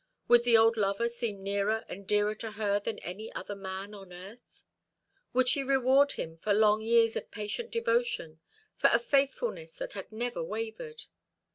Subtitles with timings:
[0.29, 4.11] Would the old lover seem nearer and dearer to her than any other man on
[4.11, 4.65] earth?
[5.33, 8.39] Would she reward him for long years of patient devotion,
[8.75, 11.03] for a faithfulness that had never wavered?